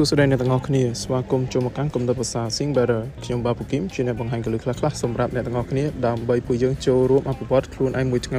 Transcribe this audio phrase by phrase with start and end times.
[0.00, 8.38] ួស្តីអ្នកទាំងអស់គ្នាស្វាគមន៍ចូលមកកាន់គំនិតភាសា Sing Better ខ្ញុំបាទពូគឹមជាអ្នកបង្ហាញកលឹះខ្លះៗសម្រាប់អ្នកទាំងអស់គ្នាដើម្បីពួកយើងចូលរួមអភិវឌ្ឍខ្លួនឯងមួយថ្ងៃ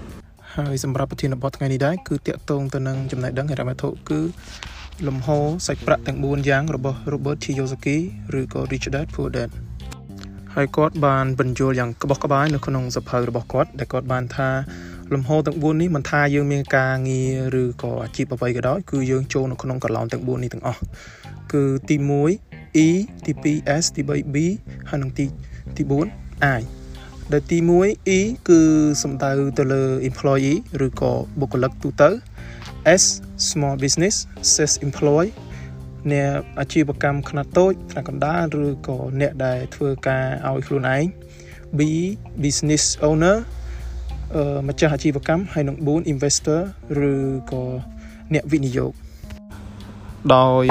[0.00, 4.20] 1%ហើយសម្រាប់ប្រធានបទថ្ងៃនេះដែរគឺតាក់ទងទៅនឹងចំណេះដឹងហិរញ្ញវត្ថុគឺ
[5.06, 5.28] លំហ
[5.66, 7.96] សាច់ប្រាក់ទាំង4យ៉ាងរបស់ Robert Kiyosaki
[8.38, 9.50] ឬក៏ Rich Dad Poor Dad
[10.54, 14.48] ហើយគាត់បានបញ្យល់យ៉ាងក្បោះក្បាយនៅក្នុងសភៅរបស់គាត់ដែលគាត់បានថា
[15.12, 17.22] លំហទាំង4នេះមិនថាយើងមានការងា
[17.54, 20.80] រឬក៏អាជីពអ្វីក៏ដោយគឺយើងចូលនៅក្នុងកន្លងទាំង4នេះទាំងអស់
[21.52, 21.96] គឺទី
[22.38, 22.88] 1 E
[23.24, 24.36] ទី2 S ទី3 B
[24.88, 25.26] ហើយនិងទី
[25.76, 26.62] ទី4 I
[27.32, 28.60] ដែលទី1 E គឺ
[29.02, 32.08] សំដៅទៅលើ employee ឬក៏បុគ្គលិកទូទៅ
[33.00, 33.04] S
[33.48, 34.14] small business
[34.54, 35.30] self employed
[36.12, 41.04] អ្នកអាជីវកម្មខ្នាតតូចថ្នាក់កណ្ដាលឬក៏អ្នកដែលធ្វើការឲ្យខ្លួនឯង
[41.78, 41.80] B
[42.42, 43.36] business owner
[44.68, 46.60] ម្ចាស់អាជីវកម្មហើយនឹង4 investor
[47.10, 47.14] ឬ
[47.50, 47.62] ក៏
[48.34, 48.92] អ្នកវិនិយោគ
[50.36, 50.66] ដោយ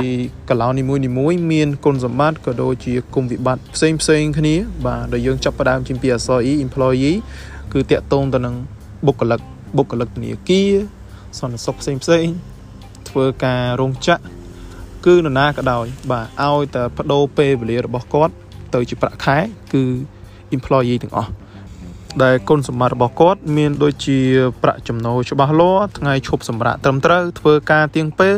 [0.50, 7.18] កន្លោនីមួយនីមួយមានគុណសម្បត្តិក៏ដូចជាគុណវិបត្តិផ្សេងផ្សេងគ្នា បាទដែលយើងចាប់ផ្ដើមជាពីអក្សរ E employee
[7.74, 8.56] គឺតាក់ទងទៅនឹង
[9.06, 9.40] បុគ្គលិក
[9.78, 10.74] បុគ្គលិកធនាគារ
[11.40, 12.26] សន្តិសុខផ្សេងផ្សេង
[13.09, 14.24] ធ្វើការរោងចក្រ
[15.06, 18.34] គឺនរណាក៏ដោយ បាទឲ្យតែបដូរពេលវេលារបស់គាត់
[18.74, 19.38] ទៅជាប្រាក់ខែ
[19.74, 19.84] គឺ
[20.56, 21.32] employee ទាំងអស់
[22.22, 24.19] ដែលគុណសម្បត្តិរបស់គាត់មានដូចជា
[24.64, 28.36] ប្រាក់ចំណូលច្បាស់លាស់ថ្ងៃឈប់សម្រាកត្រឹមត្រូវធ្វើការទៀងពេល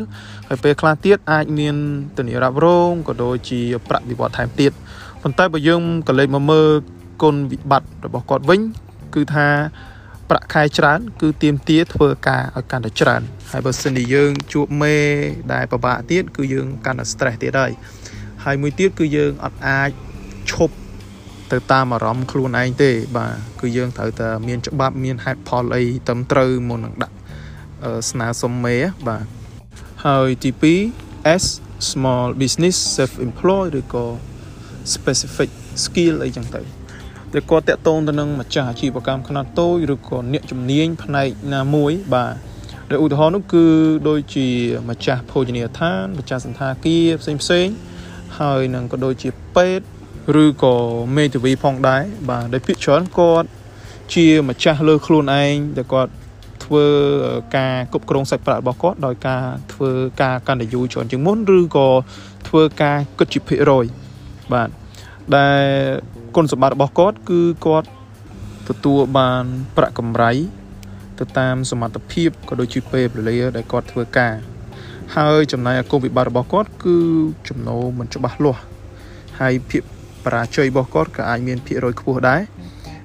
[0.48, 1.76] ហើយពេលខ្លះទៀតអាចមាន
[2.18, 4.72] ធានារ៉ាប់រងក៏ដូចជាប្រាក់វិវត្តថែមទៀត
[5.22, 6.70] ប៉ុន្តែបើយើងក៏លេចមកមើល
[7.22, 8.62] គុណវិបត្តិរបស់គាត់វិញ
[9.16, 9.48] គឺថា
[10.30, 14.96] ប្រាក់ខែច្រើន គឺទៀមទាធ្វើការឲ្យកាន់តែច្រើនហើយបើសិនជាយើងជួបមេ
[15.54, 17.72] ដែលពិបាកទៀតគឺយើងកាន់តែ stress ទៀតហើយ
[18.46, 19.90] ហើយមួយទៀតគឺយើងអត់អាច
[20.52, 20.76] ឈប់
[21.52, 27.16] ទៅតាមអារម្មណ៍ខ្លួនឯងទេ បាទគឺយើងត្រូវតែមានច្បាប់មានហេតុផលអីត្រឹមត្រូវមុននឹងដាក់
[28.10, 28.76] ស្នើសុំមេ
[29.08, 29.26] បាទ
[30.06, 30.52] ហើយទី
[30.94, 31.44] 2 S
[31.92, 34.06] small business self employed ឬក៏
[34.94, 35.50] specific
[35.84, 36.62] skill អីចឹងទៅ
[37.34, 42.34] ដែលគាត់តាក់ទងទៅនឹងម្ចាស់អាជីវកម្មខ្នាតតូចឬក៏អ្នកជំនាញផ្នែកណាមួយ បាទ
[42.92, 43.66] ដោយឧទាហរណ៍នោះគឺ
[44.10, 44.48] ដូចជា
[44.90, 47.68] ម្ចាស់ភោជនីយដ្ឋានម្ចាស់សន្តាគារផ្សេងផ្សេង
[48.40, 49.86] ហើយនឹងក៏ដូចជាពេទ្យ
[50.44, 50.76] ឬក៏
[51.16, 53.48] មេធាវីផងដែរបាទដោយពាក្យច្រើនគាត់
[54.14, 56.12] ជាម្ចាស់លើខ្លួនឯងដែលគាត់
[56.66, 56.86] ធ្វើ
[57.58, 59.44] ការគ្រប់គ្រងសាច់ប្រាក់របស់គាត់ដោយការ
[59.74, 59.92] ធ្វើ
[60.22, 61.90] ការកាន់តែយូរច្រើនជាងមុនឬក៏
[62.48, 63.86] ធ្វើការគិតជាភាគរយ
[64.54, 64.70] បាទ
[65.36, 65.64] ដែល
[66.36, 67.88] គុណសម្បត្តិរបស់គាត់គឺគាត់
[68.70, 69.44] ទទួលបាន
[69.78, 70.32] ប្រាក់កម្រៃ
[71.20, 74.34] ទៅតាមសមត្ថភាពក៏ដូចជាពេលវេលាដែលគាត់ធ្វើការ
[75.16, 76.98] ហើយចំណាយអាគមវិបត្តិរបស់គាត់គឺ
[77.50, 78.62] ចំណូលមិនច្បាស់លាស់
[79.40, 79.84] ហើយភាព
[80.26, 82.42] បរាជ័យរបស់គាត់ក៏អាចមានភាគរយខ្ពស់ដែរ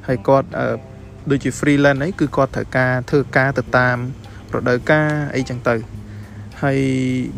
[0.07, 0.49] ហើយគាត់
[1.31, 3.97] ដូចជា freelance អីគឺគាត់ត្រូវការធ្វើការទៅតាម
[4.55, 5.75] រដូវកាលអីចឹងទៅ
[6.63, 6.81] ហើយ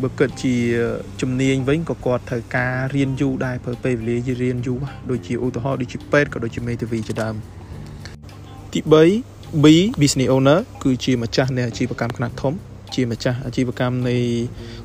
[0.03, 0.55] បើគិតជា
[1.21, 4.79] ជំនាញវិញក៏គាត់ត្រូវការរៀនយូរដែរព្រោះពេលវេលាជារៀនយូរ
[5.09, 7.35] ដូចជាឧទាហរណ៍ដូចជាពេទ្យក៏ដូចជាមេធាវីជាដើម
[8.73, 8.79] ទី
[9.23, 9.65] 3 B
[10.01, 12.53] business owner គឺជាម្ចាស់នៃអាជីវកម្មខ្នាតធំ
[12.95, 14.17] ជាម្ចាស់អាជីវកម្មនៃ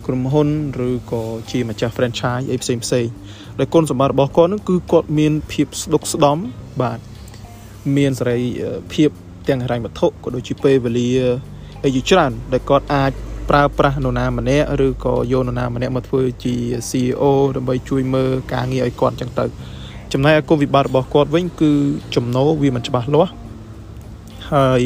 [0.06, 0.48] ក្រុមហ៊ុន
[0.88, 3.06] ឬក៏ជាម្ចាស់ franchise អីផ្សេងផ្សេង
[3.58, 6.36] ដែលគុណសម្បត្តិរបស់គាត់នឹងគឺគាត់មានភាពស្ដុកស្ដំ
[6.82, 6.98] បាទ
[7.96, 8.40] មានសេរី
[8.92, 9.10] ភាព
[9.48, 11.10] ទាំងហិរញ្ញវត្ថុក៏ដូចជាពេលវេលា
[11.84, 13.12] អីជាច្រើនដែលគាត់អាច
[13.50, 16.54] ប្រើប្រាស់នរណាម្នាក់ឬក៏យកនរណាម្នាក់មកធ្វើជា
[16.88, 17.24] CEO
[17.56, 19.44] ដើម្បីជួយមើលការងារឲ្យគាត់ចឹងទៅ
[20.12, 21.72] ចំណែកឯគុណវិបត្តិរបស់គាត់វិញគឺ
[22.16, 23.32] ចំណូលវាមិនច្បាស់លាស់
[24.52, 24.82] ហើយ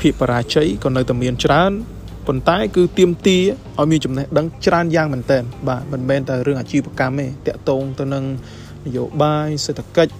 [0.00, 1.72] ភាពបរាជ័យក៏នៅតែមានច្រើន
[2.26, 3.38] ប៉ុន្តែគឺទៀមទា
[3.78, 8.24] ឲ្យមានចំណេះដឹងច្រើនយ៉ាងមែនទែនបាទមិនមែនតែរឿងអាជីវកម្មទេតាក់ទងទៅនឹង
[8.86, 10.12] នយោបាយសេដ្ឋកិច្ច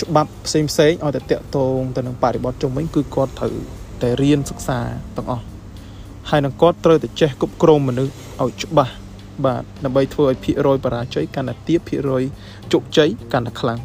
[0.00, 3.56] ច្បាប់ផ្សេងផ្សេងឲ្យតែតាក់ទងទៅនឹងបរិបទជុំវិញគឺគាត់ត្រូវ
[4.02, 4.78] តែរៀនសិក្សា
[5.16, 5.44] ទាំងអស់
[6.30, 8.12] ហើយនឹងគាត់ត្រូវតែចេះគ្រប់គ្រងមនុស្ស
[8.42, 8.94] ឲ្យច្បាស់
[9.44, 12.22] បាទដើម្បីធ្វើឲ្យភាគរយបរាជ័យកាន់តែទាបភាគរយ
[12.72, 13.80] ជោគជ័យកាន់តែខ្លាំង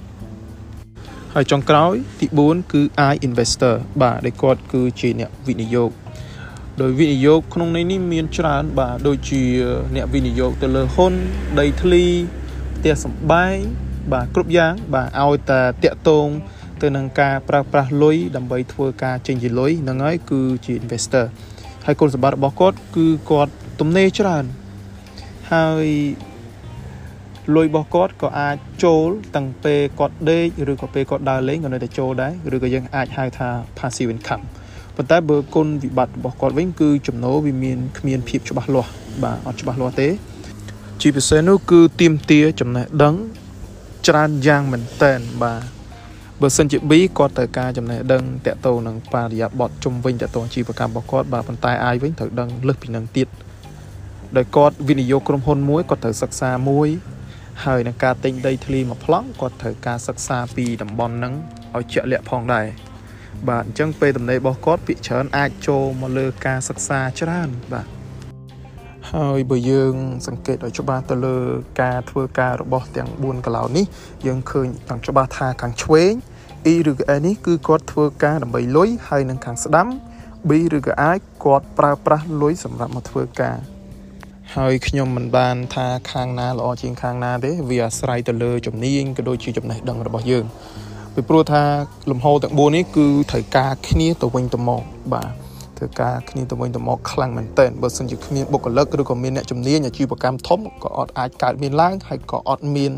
[1.34, 5.92] ហើយចុងក្រោយទី4គឺ I investor បាទដែលគាត់គឺជាអ្នកវិនិយោគ
[6.80, 9.42] ដោយវិនិយោគក្នុងន័យនេះមានច្រើនបាទដូចជា
[9.96, 11.14] អ្នកវិនិយោគទៅលើហ៊ុន
[11.60, 12.04] ដីធ្លី
[12.78, 13.58] ផ្ទះសម្បែង
[14.14, 16.28] បាទគ្រប់យ៉ាង បាទឲ្យតែតាក់ទង
[16.82, 21.26] ទៅនឹងការប្រើប្រាស់លុយដើម្បីធ្វើការចេញជាលុយហ្នឹងហើយគឺជា investor
[21.86, 24.46] ហើយគុណសម្បត្តិរបស់គាត់គឺគាត់ទំនេរច្រើន
[25.54, 25.88] ហើយ
[27.56, 34.44] លុយរបស់គាត់ក៏អាចចូលតាំងពេលគាត់ដេកឬក៏ពេលគាត់ដើរលេងក៏នៅតែចូលដែរឬក៏យើងអាចហៅថា passive income
[34.96, 38.92] ប៉ុន្តែបើគុណវិបត្តិរបស់គាត់វិញគឺចំណូលវាមានគ្មានភាពច្បាស់លាស់
[39.24, 40.10] បាទអត់ច្បាស់លាស់ទេ
[41.02, 43.16] ជាពិសេសនោះគឺទៀមទាចំណេះដឹង
[44.08, 45.62] ច្រើនយ៉ាងមែនតែនបាទ
[46.42, 53.28] បើសិនជា B គាត់ត្រូវការចំណេះដឹងតកតោនឹងបរិយាបទជុំវិញតកតោជីវកម្មរបស់គាត់បាទប៉ុន្តែ I វិញត្រូវដឹងលើសពីនឹងទៀត
[54.38, 56.90] ដោយគាត់វិនិយោគក្រុមហ៊ុនមួយគាត់ត្រូវសិក្សាមួយ
[57.66, 61.34] ហើយនឹងការទិញដីធ្លីមួយប្លង់គាត់ត្រូវការសិក្សាពីតំបន់ហ្នឹង
[61.76, 62.66] ឲ្យជាក់លាក់ផងដែរ
[63.50, 67.88] បាទអញ្ចឹងពេលតំណេរបស់គាត់ភាគច្រើនអាចចូលមកលើការសិក្សាច្រើនបាទ
[69.14, 69.94] ហើយបើយើង
[70.28, 71.38] សង្កេតឲ្យច្បាស់ទៅលើ
[71.82, 73.86] ការធ្វើការរបស់ទាំង4កន្លោននេះ
[74.26, 76.12] យើងឃើញទាំងច្បាស់ថាខាងឆ្វេង
[76.74, 79.88] E ឬក៏ A នេះគឺគាត់ធ្វើការដើម្បីលុយហើយនឹងខាងស្ដាំ
[80.50, 83.58] B ឬក៏ I គាត់ប្រើប្រាស់លុយសម្រាប់មកធ្វើការ
[84.58, 90.46] ហើយខ្ញុំមិនបានថាខាងណាល្អជាងខាងណាទេវាអាស្រ័យទៅលើជំនាញក៏ដូចជាចំណេះដឹងរបស់យើង
[91.16, 91.64] ពីព្រោះថា
[92.10, 95.30] លំហទាំង4នេះគឺត្រូវការគ្នាទៅវិញទៅមកបាទ
[95.78, 102.92] ធ្វើការគ្នាទៅវិញទៅមកខ្លាំងមែនទែនបើសិនជាគ្មានបុគ្គលិកឬក៏មានអ្នកជំនាញអាជីវកម្មធំក៏អត់អាចកើតមានឡើងហើយក៏អត់មាន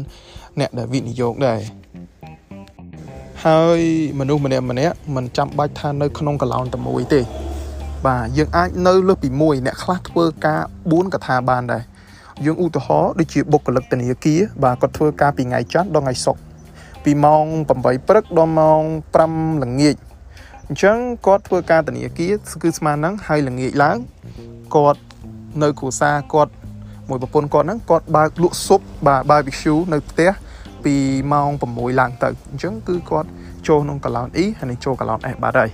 [0.59, 1.59] អ្នកដែលវិនិយោគដែរ
[3.45, 3.79] ហើយ
[4.19, 7.21] មនុស្សម្នាក់ម្នាក់មិនចាំបាច់ថានៅក្នុងកឡោនតែមួយទេ
[8.05, 11.83] បាទយើងអាចនៅលើសពីមួយអ្នកខ្លះធ្វើការ4កថាបានដែរ
[12.45, 16.52] យើងឧទាហរណ៍ដូចជាបុគ្គលិកធនាគារបាទគាត់ធ្វើការពីថ្ងៃច័ន្ទដល់ថ្ងៃសុក្រ
[17.03, 17.45] ពីម៉ោង
[17.77, 18.81] 8ព្រឹកដល់ម៉ោង
[19.23, 19.95] 5ល្ងាច
[20.67, 22.33] អញ្ចឹងគាត់ធ្វើការធនាគារ
[22.63, 23.97] គឺស្មើនឹងហើយល្ងាចឡើង
[24.75, 25.01] គាត់
[25.61, 26.51] នៅគ្រួសារគាត់
[27.09, 30.29] មួយប្រពន្ធគាត់ហ្នឹងគាត់បើកលក់ស៊ុបបាទ barbecue នៅផ្ទះ
[30.85, 30.95] ពី
[31.33, 33.29] ម៉ោង6ឡើងទៅអញ្ចឹងគឺគាត់
[33.67, 35.69] ចូលក្នុងកឡោន E ហើយនឹងចូលកឡោន S បាត់ហើយ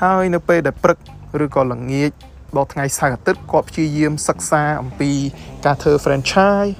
[0.00, 0.98] ហើយនៅពេលដែលព្រឹក
[1.44, 2.10] ឬក៏ល្ងាច
[2.56, 5.10] ដល់ថ្ងៃសៅរ៍អាទិត្យគាត់ព្យាយាមសិក្សាអំពី
[5.64, 6.72] ការធ្វើ franchise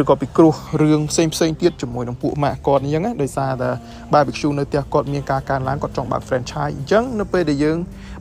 [0.00, 3.70] ឬក៏ពីគ្រោះរឿងផ្សេងផ្សេងទៀតជាមួយនឹងពួកម៉ាក់គាត់អញ្ចឹងណាដោយសារតែ
[4.12, 7.78] barbecue នៅផ្ទះគាត់មានការកើនឡើងគាត់ចង់បើក franchise អញ្ចឹងនៅពេលដែលយើង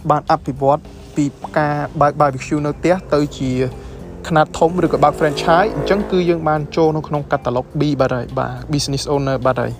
[0.09, 0.81] បានអភិវឌ្ឍ
[1.15, 1.25] ពី
[1.57, 3.51] ការបើក barbecue នៅផ្ទះទៅជា
[4.27, 9.71] ខ្នាតធំឬក៏បើក franchise អញ្ចឹងគឺយើងបានចូលនៅក្នុង catalog B បាទហើយបាទ business owner បាទហើយ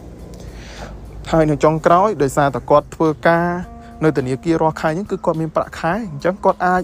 [1.32, 3.48] ហើយនៅចុងក្រោយដោយសារតែគាត់ធ្វើការ
[4.04, 6.82] នៅធនាគាររាល់ខែហ្នឹងគឺគាត់មានប្រាក់ខែអញ្ចឹងគាត់អាច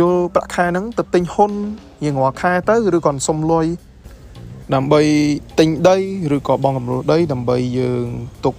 [0.00, 1.52] យកប្រាក់ខែហ្នឹងទៅទិញហ៊ុន
[2.04, 3.66] រៀងរាល់ខែទៅឬក៏សុំលុយ
[4.74, 5.00] ដើម្បី
[5.58, 5.96] ទិញដី
[6.36, 8.06] ឬក៏បងកម្រួលដី ដើម្បីយើង
[8.44, 8.54] ទុក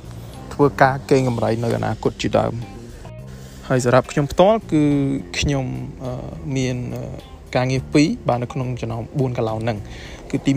[0.53, 2.53] ធ្វើការកេងកម្រៃនៅអនាគតជាដើម
[3.67, 4.83] ហើយសម្រាប់ខ្ញុំផ្ទាល់គឺ
[5.39, 5.65] ខ្ញុំ
[6.55, 6.75] មាន
[7.55, 9.77] ការងារ2បាទនៅក្នុងចំណោម4កន្លោនហ្នឹង
[10.31, 10.53] គឺទី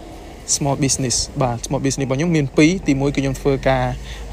[0.00, 3.84] 1 small business បាទ small business របស់ខ្ញុំមាន2ទី1គឺខ្ញុំធ្វើការ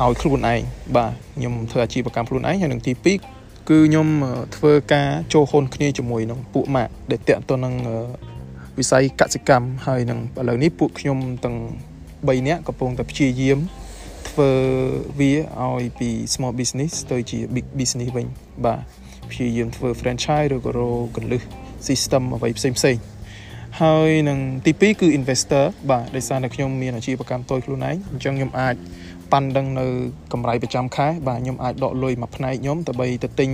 [0.01, 0.61] ឲ្យខ្លួនឯង
[0.95, 3.05] បាទខ្ញុំធ្វើអាជីវកម្មខ្លួនឯងហើយនឹងទី2
[3.69, 4.07] គឺខ្ញុំ
[4.55, 7.73] ធ្វើការចូលហ៊ុនគ្នាជាមួយនឹងពួកម៉ាក់ដែលតាក់ទងនឹង
[8.79, 11.57] វិស័យកសិកម្មហើយនឹងឥឡូវនេះពួកខ្ញុំទាំង
[12.03, 13.59] 3នាក់កំពុងតែព្យាយាម
[14.29, 14.51] ធ្វើ
[15.19, 15.31] វា
[15.63, 18.27] ឲ្យពី small business ទៅជា big business វិញ
[18.65, 18.79] បាទ
[19.31, 21.41] ព្យាយាមធ្វើ franchise ឬក៏រកកលឹះ
[21.87, 22.97] system អ្វីផ្សេងផ្សេង
[23.81, 28.75] ហើយនឹងទី2គឺ investor បាទដោយសារតែខ្ញុំមានអាជីវកម្មតូចខ្លួនឯងអញ្ចឹងខ្ញុំអាច
[29.31, 29.87] ប៉ាន់ដឹងនៅ
[30.33, 33.49] កម្រៃប្រចាំខែបាទខ្ញុំអាចដកលុយមួយផ្នែកខ្ញុំដើម្បីទៅទិញ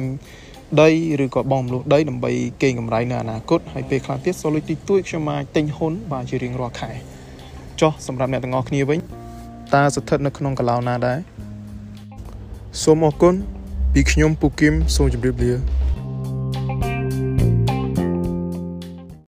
[0.81, 0.89] ដី
[1.23, 2.31] ឬក៏បងមលុះដីដើម្បី
[2.61, 6.91] កេងកម្រៃនៅអនាគតហើយពេលខ្លះទៀតសូលុយទីទួយខ្ញុំអាចទិញហ៊ុនបាទជារៀងរាល់ខែ
[7.81, 8.99] ចុះសម្រាប់អ្នកទាំងអស់គ្នាវិញ
[9.73, 11.19] តើស្ថិតនៅក្នុងកន្លោណាដែរ
[12.83, 13.35] សូមអរគុណ
[13.93, 15.53] ពីខ្ញុំពូគឹមសូមជម្រាបលា